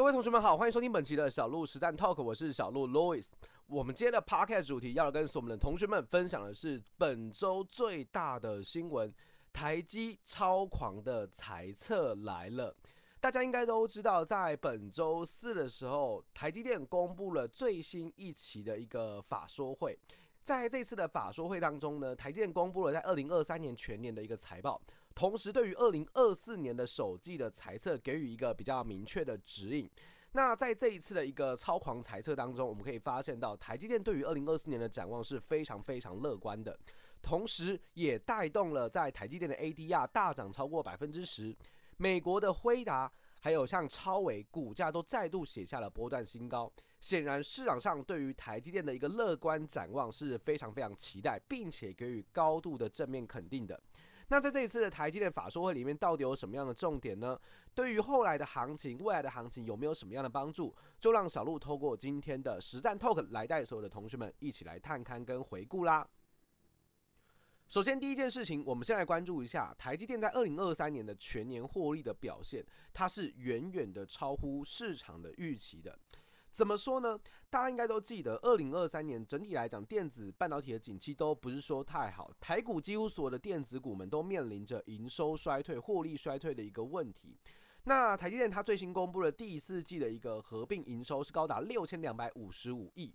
[0.00, 3.26] 各位同学们好，欢迎收听本期的小鹿实战 Talk，我是小鹿 Louis。
[3.66, 9.12] 我们今天的 Podcast 主题要跟所有的同学们分享的是本周最大的新闻：
[9.52, 12.74] 台积超狂的财测来了。
[13.20, 19.98] 大家应该都知道，在本周四的时候，台积电公布了最新一期的一个法说会。
[20.42, 24.80] 在这次的法说会当中呢，台积电公布了在二零二三年全年的一个财报。
[25.14, 29.90] 同时，对于二零二四年的首季的财测给予一个比较明确的指引。
[30.32, 36.78] 那在这一次的一个超狂财测当中，我们可以发现到台积电对于二零二四年的展望是非常非常乐观的，
[37.20, 41.54] 同时也带动了在台积电的 ADR 大涨超过百分之十。
[41.96, 46.72] 美国的辉达还有像超伟股价都再度写下了波段新高。
[47.00, 53.82] 显然，市场上对于台积电的一个乐观展望是非常非常期待，并且给予高度的正面肯定的。
[54.30, 57.36] 那在这一次的台积电法说会里面，到底有什么样的重点呢？
[57.74, 60.72] 对于后来的行情、未来的行情有没有什么样的帮助？
[61.00, 66.08] 就让小鹿透过今天的实战 Talk 来带所有的同学们一起来探看跟回顾啦。
[67.68, 72.64] 首先，第一件事情，我们先来关注一下台积电在二零二三年的全年获利的表现，
[72.94, 75.98] 它是远远的超乎市场的预期的。
[76.52, 77.18] 怎么说呢？
[77.48, 82.30] 大家应该都记得，二零二三年整体来讲，电子半导体的景气都不是说太好。
[82.40, 87.36] 台股几乎所有的电子股们都面临着营收衰退、获利衰退的一个问题。
[87.84, 93.14] 那台积电它最新公布的第四季的一个合并营收是高达六千两百五十五亿，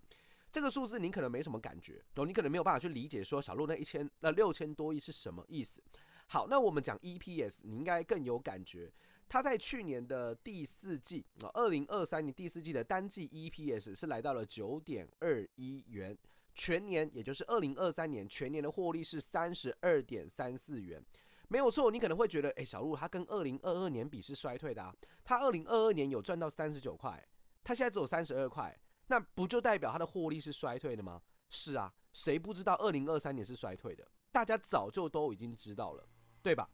[0.52, 5.84] 这个数字你可能没什么感觉，哦，你可能没有办法去理解说小鹿那一千那六千多亿是什么意思。
[6.28, 8.92] 好，那我们讲 EPS，你应该更有感觉。
[9.28, 16.18] 它在去年的第四季啊，二零二三年第四季的单季 EPS 是来到了九点二一元，
[16.54, 21.04] 全年也就是二零二三年全年的获利是三十二点三四元，
[21.50, 21.92] 没有错。
[21.92, 27.22] 你可能会觉得，诶，小鹿它跟二零二二年比是衰退的啊，它二零二二年有赚到三十九块，
[27.64, 31.22] 它现在只有三十二块，那不就代表它的获利是衰退的吗？
[31.50, 34.08] 是啊，谁不知道二零二三年是衰退的？
[34.32, 36.08] 大家早就都已经知道了，
[36.42, 36.70] 对吧？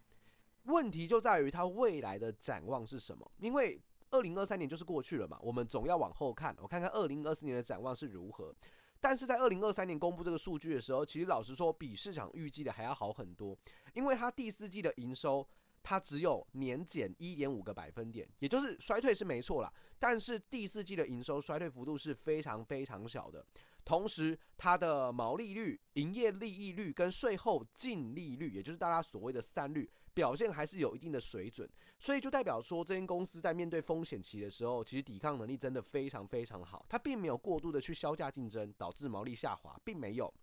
[0.64, 3.32] 问题就在于它未来的展望是什么？
[3.40, 8.54] 因为二零二三年就是过去了嘛，我们总要往后看，我看看二零二四年的展望是如何。
[9.00, 13.58] 但是在二零二三年公布这个数据的时候，其实老实说，比市场预计的还要好很多，
[13.94, 15.48] 因为它第四季的营收
[15.82, 23.44] 它只有年减一点五个百分点，也就是衰退是没错啦，但是第四季的营收衰退幅度是非常非常小的。
[23.84, 29.90] 同时，它的毛利率、营业利益率跟税后净利率，也就是大家所谓的三率。
[30.14, 36.86] 表现还是有一定的水准，所以就代表说，这间公司在面对风险期的时候，其实抵抗能力真的非常非常好。
[36.90, 40.34] 它并没有过度的去削价竞争，导致毛利下滑，并没有，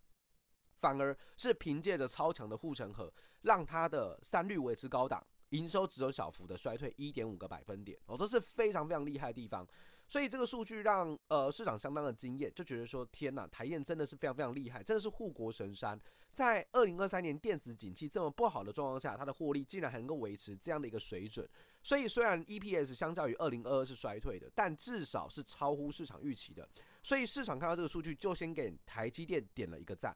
[0.73, 9.67] 反而是凭借着超强的护城河，让它的三率维持高档，营收只有小幅的衰退一点五个百分点哦，这是非常非常厉害的地方。
[10.07, 15.99] 所以这个数据让呃市场相当的惊艳，就觉得说天呐，台燕真的是非常非常厉害，真的是护国神山。
[16.31, 21.47] 在二零二三年电子景气这么不好的状况下，它的获利竟然还能够维持这样的一个水准。
[21.81, 26.67] 所以虽然 EPS 相较于二零二二是衰退的，但至少是超乎市场预期的。
[27.01, 30.15] 所以市场看到这个数据，就先给台积电点了一个赞，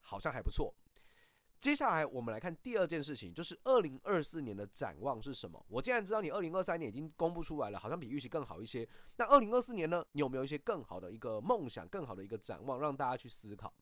[0.00, 0.74] 好像还不错。
[1.60, 5.64] 接下来我们来看第二件事情，就是二零二四年的展望是什么？
[5.68, 8.86] 我既然知道你二零二三年已经公布出来了，好像比预期更好一些。
[9.16, 10.04] 那二零二四年呢？
[10.12, 13.72] 你有没有一些更好的一个梦想、更好的一个展望，让大家去思考？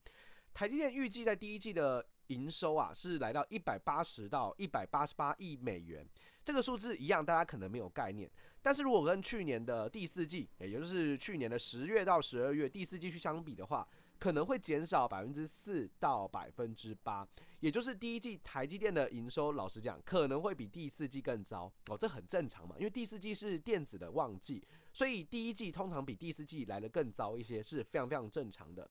[0.53, 6.07] 台积电预计在第一季的营收啊，是来到一百八十到一百八十八亿美元。
[6.45, 8.29] 这个数字一样，大家可能没有概念。
[8.61, 13.87] 但是如果跟去年的第四季，也就是去年的十月到十二月第四季去相比的话，
[14.19, 17.27] 可能会减少百分之四到百分之八，
[17.59, 28.89] 也就是第一季台积电的营收，老实讲可能会比第四季更糟哦，这很正常嘛，因为第四季是电子的旺季，所以第一季通常比第四季来的更糟一些，是非常非常正常的。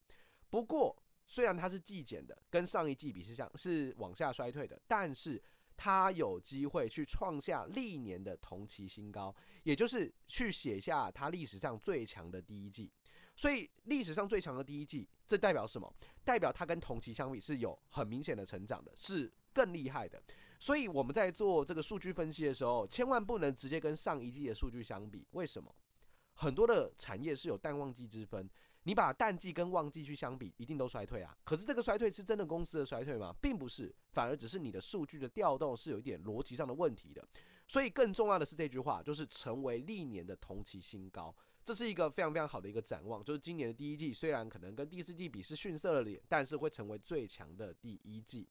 [0.50, 0.94] 不过
[1.26, 5.42] 虽然它是季减的，跟上一季比是像是往下衰退的，但是
[5.76, 12.92] 它有机会去创下历年的同期新高，也就是去写下它历史上最强的第一季。
[13.34, 15.92] 所以历史上最强的第一季，这代表什么？
[16.22, 20.22] 代表它跟同期相比是有很明显的成长的，是更厉害的。
[20.60, 25.26] 所以我们在做这个数据分析的时候，千万不能直接跟上一季的数据相比。
[25.30, 25.74] 为什么？
[26.34, 28.48] 很多的产业是有淡旺季之分，
[28.84, 31.36] 你把淡季跟旺季去相比，一定都衰退啊。
[31.44, 33.34] 可是这个衰退是真的公司的衰退吗？
[33.40, 37.26] 并不是，反而只是你的数据的调动是有一点逻辑上的问题的。
[37.68, 41.34] 所以更重要的是这句话，就是成为历年的同期新高。
[41.64, 48.48] 这是一个非常非常好的一个展望，就是今年的第一季虽然可能跟第四季比是逊色了点，但是会成为最强的第一季。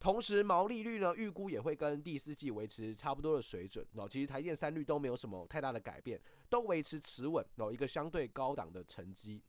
[0.00, 4.08] 同时毛利率呢，预估也会跟第四季维持差不多的水准哦。
[4.08, 9.42] 其实台电三率都没有什么太大的改变，都维持持稳哦，一个相对高档的成绩。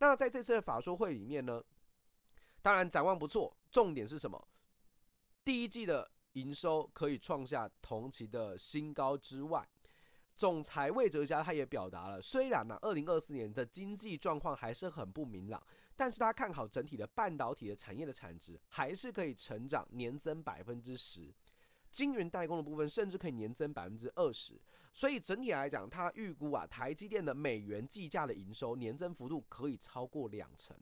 [0.00, 1.62] 那在这次的法说会里面呢，
[2.60, 4.48] 当然展望不错，重点是什么？
[5.44, 9.68] 第一季的营收可以创下同期的新高之外，
[10.34, 15.62] 总裁魏哲家他也表达了，虽然呢，二零二四年的经济状况还是很不明朗，
[15.94, 21.30] 但是他看好整体的半导体的产业的产值还是可以成长年增百分之十，
[21.90, 24.60] 晶圆代工的部分甚至可以年增百分之二十，
[24.92, 30.76] 所以整体来讲，他预估啊，台积电的美元计价的营收年增幅度可以超过两成，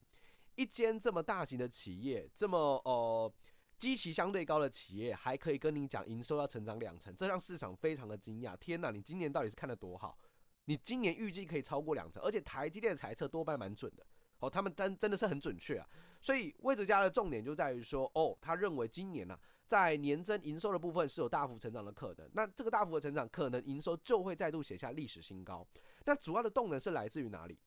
[0.55, 3.33] 一间这么大型的企业，这么呃。
[3.79, 8.57] 基期相对高的企业还可以跟你讲营收要成长两成，这让市场非常的惊讶。
[8.57, 10.19] 天哪，你今年到底是看得多好？
[10.65, 14.05] 你今年预计可以超过两成，而且台积电的财测多半蛮准的
[14.41, 15.89] 哦，他们真真的是很准确啊。
[16.21, 22.29] 所以魏哲家的重点就在于说，哦，他认为今年呢、啊，在年增营收的部分是有大幅成长的可能。
[22.32, 25.65] 那这个大幅的成长，可能营收就会再度写下历史新高。
[26.06, 27.59] 那主要的动能是来自于哪里？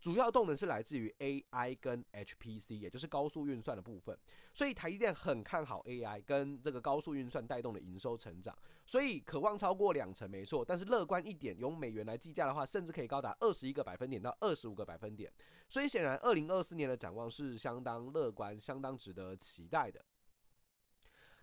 [0.00, 4.18] 主要动能是来自于 AI 跟 HPC，也就是高速运算的部分。
[4.52, 8.54] 所以台积电很看好 AI 跟这个高速运算带动的营收成长，
[8.86, 10.62] 所以渴望超过两成没错。
[10.62, 15.32] 但是乐观一点，用美元来计价的话，甚至可以高达二十一个百分点到二十五个百分点。
[15.70, 20.04] 所以显然，二零二四年的展望是相当乐观、相当值得期待的。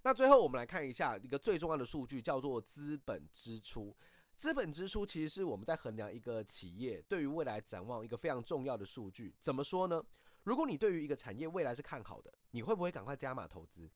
[0.03, 3.95] 那最后我们来看一下一个最重要的数据，叫做资本支出。
[4.35, 9.35] 资本支出其实是我们在衡量一个企业对于未来展望一个非常重要的数据。
[9.39, 10.03] 怎么说呢？
[10.43, 13.87] 如果你对于一个产业未来是看好的，你会不会赶快加码投资？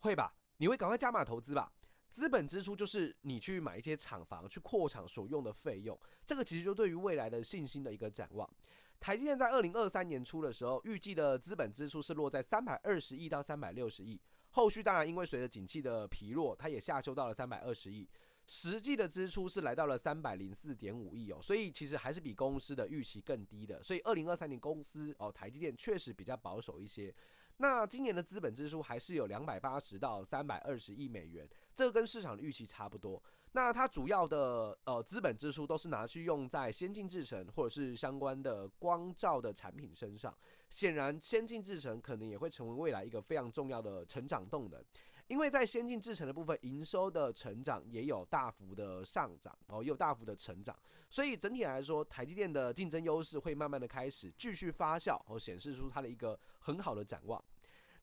[0.00, 1.72] 会吧，你会赶快加码投资吧？
[2.10, 5.96] 资本支出就是你去买一些厂房、去扩厂所用的费用。
[6.26, 8.50] 这个其实就对于未来的信心的一个展望。
[8.98, 14.20] 台积电在二零二三年初的时候，预计的资本支出是落在三百二十亿到三百六十亿。
[14.50, 18.08] 后续当然因为随着景气的疲弱，它也下修到了三百二十亿。
[18.46, 23.80] 实际的支出是来到了三百零四点五亿哦，所以其实还是比公司的预期更低的。
[23.82, 27.14] 所以二零二三年公司哦，台积电确实比较保守一些。
[27.62, 31.46] 那今年的资本支出还是有两百八十到三百二十亿美元，
[31.76, 33.22] 这个跟市场的预期差不多。
[33.52, 40.34] 那它主要的呃资本支出都是拿去用在先进制程或者是相关的光照的产品身上。
[40.70, 44.82] 显然，先进制程可能也会成为未来一个非常重要的成长动能。
[45.30, 50.76] 因为在先进制程的部分，营收的成长也有大幅的上涨哦，也有大幅的成长，
[51.08, 57.40] 所以整体来说，台积电的竞争优势会慢慢的开始继续发酵，和显示出它的一个很好的展望。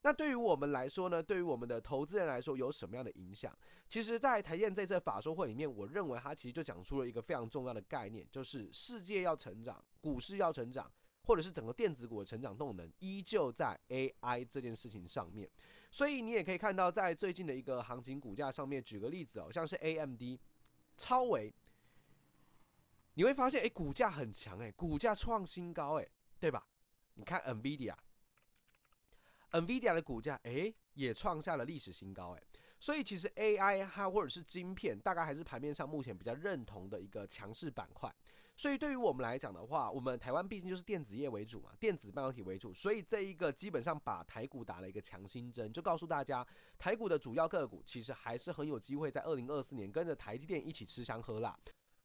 [0.00, 3.54] 那对于我们来说呢，对于我们的投资人来说，有什么样的影响？
[3.90, 10.90] 其实，在台电这次法说会里面，我认为它其实就讲出了一个非常重要的概念，就是世界要成长，股市要成长，
[11.24, 15.46] 或者是整个电子股的成长动能，依旧在 AI 这件事情上面。
[15.90, 20.38] 所以你也可以看到，在最近的一个行情股价上面，举个例子哦，像是 AMD、
[20.96, 21.54] 超维，
[23.14, 26.06] 你会发现，哎，股价很强，哎，股价创新高，哎，
[26.38, 26.66] 对吧？
[27.14, 32.42] 你看 NVIDIA，NVIDIA 的股价，哎，也创下了历史新高，哎，
[32.78, 38.14] 所以其实 AI 它或者是晶片，大概还是盘面上目前比较认同的一个强势板块。
[38.58, 46.44] 所以对于我们来讲的话，我们台湾毕竟就是电子业为主嘛，电子半导体为主，所以这一个基本上把台股打了一个强心针，就告诉大家，
[46.76, 51.56] 台股的主要个股其实还是很有机会在二零二四年跟着台积电一起吃香喝辣。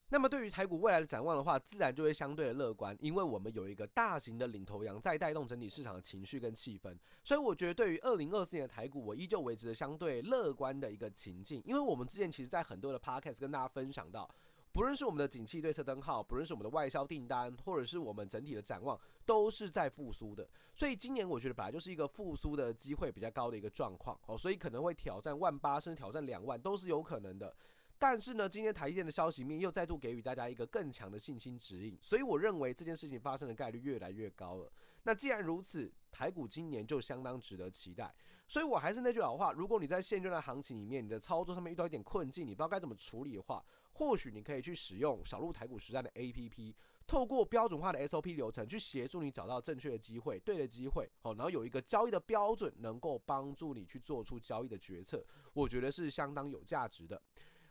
[0.10, 6.96] 那么对于台股未来的展望的话，自然就会相对的乐观，因为我们有一个大型的领头羊在带动整体市场的情绪跟气氛。
[7.24, 14.30] 所以我觉得对于二零二四年的台股，我依旧维持着相对乐观的一个情境，因为我们之前其实在很多的 podcast 跟大家分享到。
[14.74, 20.50] 不论是我们的景气对策灯号，不论是我们的外销订单，或者是我们整体的展望，都是在复苏的。
[20.74, 27.56] 所以今年我觉得本来就是一个复苏的机会比较高的一个状况哦，所以可能会挑战万八，甚至挑战两万都是有可能的。
[28.00, 34.74] 但是呢，今天台积电的消息面又再度给予大家一个更强的信心指引，所以我认为这件事情发生的概率越来越高了。
[35.04, 38.12] 那既然如此，台股今年就相当值得期待。
[38.48, 46.74] 所以我还是那句老话，如果你在现阶段的行情里面，你的操作上面遇到一点困境，你不知道该怎么处理的话，或许你可以去使用小鹿台股实战的 APP，
[47.08, 55.24] 透过标准化的 SOP 流程去协助你找到正确的机会、对的机会，好，然后有一个交易的标准，能够帮助你去做出交易的决策，
[55.54, 57.22] 我觉得是相当有价值的。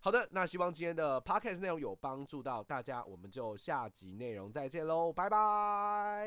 [0.00, 6.20] 好的，那希望今天的 Podcast 内容有帮助到大家，我们就下集内容再见喽，拜拜。